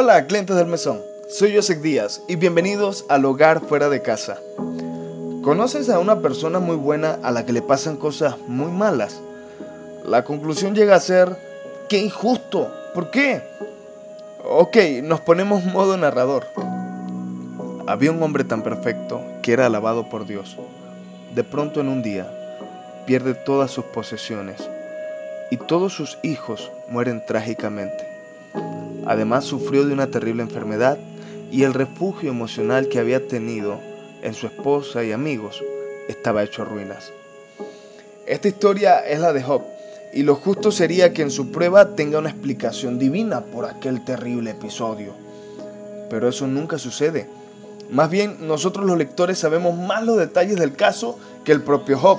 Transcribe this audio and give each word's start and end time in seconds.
Hola, 0.00 0.28
clientes 0.28 0.54
del 0.54 0.68
mesón. 0.68 1.00
Soy 1.28 1.56
Joseph 1.56 1.80
Díaz 1.80 2.22
y 2.28 2.36
bienvenidos 2.36 3.04
al 3.08 3.24
Hogar 3.24 3.60
Fuera 3.60 3.88
de 3.88 4.00
Casa. 4.00 4.38
¿Conoces 5.42 5.90
a 5.90 5.98
una 5.98 6.20
persona 6.20 6.60
muy 6.60 6.76
buena 6.76 7.18
a 7.24 7.32
la 7.32 7.44
que 7.44 7.52
le 7.52 7.62
pasan 7.62 7.96
cosas 7.96 8.38
muy 8.46 8.70
malas? 8.70 9.20
La 10.04 10.22
conclusión 10.22 10.76
llega 10.76 10.94
a 10.94 11.00
ser, 11.00 11.36
¡qué 11.88 11.98
injusto! 11.98 12.72
¿Por 12.94 13.10
qué? 13.10 13.42
Ok, 14.48 14.76
nos 15.02 15.20
ponemos 15.20 15.64
modo 15.64 15.96
narrador. 15.96 16.46
Había 17.88 18.12
un 18.12 18.22
hombre 18.22 18.44
tan 18.44 18.62
perfecto 18.62 19.20
que 19.42 19.52
era 19.52 19.66
alabado 19.66 20.08
por 20.08 20.28
Dios. 20.28 20.56
De 21.34 21.42
pronto 21.42 21.80
en 21.80 21.88
un 21.88 22.04
día, 22.04 22.30
pierde 23.04 23.34
todas 23.34 23.72
sus 23.72 23.86
posesiones 23.86 24.60
y 25.50 25.56
todos 25.56 25.92
sus 25.92 26.18
hijos 26.22 26.70
mueren 26.88 27.20
trágicamente. 27.26 28.17
Además 29.08 29.46
sufrió 29.46 29.86
de 29.86 29.94
una 29.94 30.10
terrible 30.10 30.42
enfermedad 30.42 30.98
y 31.50 31.64
el 31.64 31.72
refugio 31.72 32.30
emocional 32.30 32.88
que 32.88 32.98
había 32.98 33.26
tenido 33.26 33.80
en 34.22 34.34
su 34.34 34.46
esposa 34.46 35.02
y 35.02 35.12
amigos 35.12 35.64
estaba 36.08 36.44
hecho 36.44 36.60
a 36.60 36.66
ruinas. 36.66 37.10
Esta 38.26 38.48
historia 38.48 38.98
es 38.98 39.18
la 39.18 39.32
de 39.32 39.42
Job 39.42 39.62
y 40.12 40.24
lo 40.24 40.34
justo 40.34 40.70
sería 40.70 41.14
que 41.14 41.22
en 41.22 41.30
su 41.30 41.50
prueba 41.50 41.94
tenga 41.94 42.18
una 42.18 42.28
explicación 42.28 42.98
divina 42.98 43.40
por 43.40 43.64
aquel 43.64 44.04
terrible 44.04 44.50
episodio. 44.50 45.14
Pero 46.10 46.28
eso 46.28 46.46
nunca 46.46 46.76
sucede. 46.76 47.30
Más 47.90 48.10
bien 48.10 48.46
nosotros 48.46 48.84
los 48.84 48.98
lectores 48.98 49.38
sabemos 49.38 49.74
más 49.74 50.04
los 50.04 50.18
detalles 50.18 50.56
del 50.56 50.76
caso 50.76 51.18
que 51.44 51.52
el 51.52 51.62
propio 51.62 51.98
Job. 51.98 52.18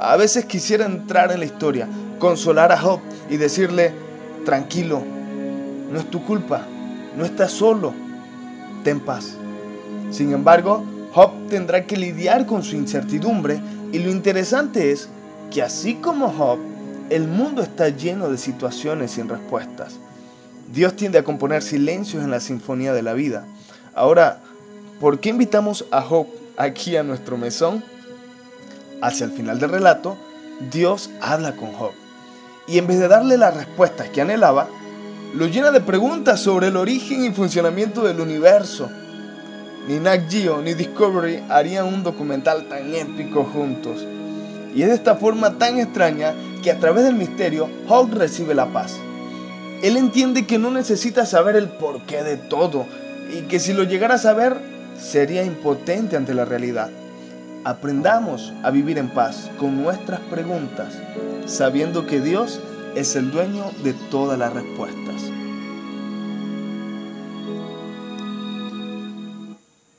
A 0.00 0.16
veces 0.16 0.44
quisiera 0.44 0.86
entrar 0.86 1.30
en 1.30 1.38
la 1.38 1.46
historia, 1.46 1.88
consolar 2.18 2.72
a 2.72 2.80
Job 2.80 2.98
y 3.28 3.36
decirle, 3.36 3.92
tranquilo, 4.44 5.04
no 5.90 5.98
es 5.98 6.10
tu 6.10 6.24
culpa, 6.24 6.66
no 7.16 7.24
estás 7.24 7.52
solo, 7.52 7.92
ten 8.84 9.00
paz. 9.00 9.36
Sin 10.10 10.32
embargo, 10.32 10.84
Job 11.12 11.32
tendrá 11.48 11.86
que 11.86 11.96
lidiar 11.96 12.46
con 12.46 12.62
su 12.62 12.76
incertidumbre 12.76 13.60
y 13.92 13.98
lo 13.98 14.10
interesante 14.10 14.92
es 14.92 15.08
que 15.50 15.62
así 15.62 15.94
como 15.94 16.30
Job, 16.30 16.58
el 17.10 17.26
mundo 17.26 17.62
está 17.62 17.88
lleno 17.88 18.28
de 18.28 18.38
situaciones 18.38 19.12
sin 19.12 19.28
respuestas. 19.28 19.98
Dios 20.72 20.94
tiende 20.94 21.18
a 21.18 21.24
componer 21.24 21.62
silencios 21.62 22.22
en 22.22 22.30
la 22.30 22.38
sinfonía 22.38 22.92
de 22.92 23.02
la 23.02 23.14
vida. 23.14 23.44
Ahora, 23.94 24.40
¿por 25.00 25.18
qué 25.18 25.30
invitamos 25.30 25.84
a 25.90 26.02
Job 26.02 26.28
aquí 26.56 26.96
a 26.96 27.02
nuestro 27.02 27.36
mesón? 27.36 27.82
Hacia 29.02 29.24
el 29.24 29.32
final 29.32 29.58
del 29.58 29.70
relato, 29.70 30.16
Dios 30.70 31.10
habla 31.20 31.56
con 31.56 31.72
Job 31.72 31.92
y 32.70 32.78
en 32.78 32.86
vez 32.86 33.00
de 33.00 33.08
darle 33.08 33.36
las 33.36 33.56
respuestas 33.56 34.08
que 34.10 34.20
anhelaba, 34.20 34.68
lo 35.34 35.46
llena 35.46 35.70
de 35.70 35.80
preguntas 35.80 36.40
sobre 36.40 36.68
el 36.68 36.76
origen 36.76 37.24
y 37.24 37.30
funcionamiento 37.30 38.02
del 38.02 38.20
universo. 38.20 38.90
Ni 39.86 39.98
Nat 39.98 40.28
Geo 40.28 40.60
ni 40.60 40.74
Discovery 40.74 41.44
harían 41.48 41.86
un 41.86 42.02
documental 42.02 42.64
tan 42.68 42.92
épico 42.94 43.44
juntos. 43.44 44.04
Y 44.74 44.82
es 44.82 44.88
de 44.88 44.94
esta 44.94 45.16
forma 45.16 45.56
tan 45.56 45.78
extraña 45.78 46.34
que 46.62 46.70
a 46.70 46.78
través 46.78 47.04
del 47.04 47.14
misterio 47.14 47.68
Hawk 47.88 48.12
recibe 48.14 48.54
la 48.54 48.66
paz. 48.72 48.96
Él 49.82 49.96
entiende 49.96 50.46
que 50.46 50.58
no 50.58 50.70
necesita 50.70 51.24
saber 51.24 51.56
el 51.56 51.68
porqué 51.68 52.22
de 52.22 52.36
todo 52.36 52.86
y 53.32 53.42
que 53.42 53.60
si 53.60 53.72
lo 53.72 53.84
llegara 53.84 54.16
a 54.16 54.18
saber 54.18 54.56
sería 54.98 55.44
impotente 55.44 56.16
ante 56.16 56.34
la 56.34 56.44
realidad. 56.44 56.90
Aprendamos 57.64 58.52
a 58.62 58.70
vivir 58.70 58.98
en 58.98 59.08
paz 59.10 59.50
con 59.58 59.82
nuestras 59.82 60.20
preguntas, 60.20 60.94
sabiendo 61.46 62.06
que 62.06 62.20
Dios 62.20 62.60
es 62.94 63.16
el 63.16 63.30
dueño 63.30 63.70
de 63.82 63.92
todas 64.10 64.38
las 64.38 64.52
respuestas. 64.52 65.30